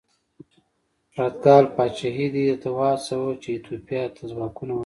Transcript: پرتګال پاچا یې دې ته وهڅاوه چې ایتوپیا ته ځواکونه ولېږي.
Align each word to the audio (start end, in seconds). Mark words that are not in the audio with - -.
پرتګال 1.13 1.65
پاچا 1.75 2.09
یې 2.17 2.27
دې 2.33 2.43
ته 2.61 2.69
وهڅاوه 2.77 3.31
چې 3.41 3.47
ایتوپیا 3.51 4.03
ته 4.15 4.21
ځواکونه 4.31 4.71
ولېږي. 4.73 4.79